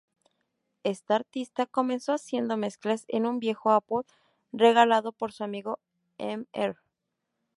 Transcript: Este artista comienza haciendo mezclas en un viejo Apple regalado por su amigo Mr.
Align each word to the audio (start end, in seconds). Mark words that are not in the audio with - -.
Este 0.81 1.13
artista 1.13 1.67
comienza 1.67 2.15
haciendo 2.15 2.57
mezclas 2.57 3.05
en 3.07 3.27
un 3.27 3.37
viejo 3.37 3.69
Apple 3.69 4.01
regalado 4.51 5.11
por 5.11 5.31
su 5.31 5.43
amigo 5.43 5.77
Mr. 6.17 6.79